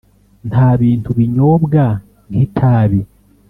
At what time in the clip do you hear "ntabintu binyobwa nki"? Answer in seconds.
0.49-2.45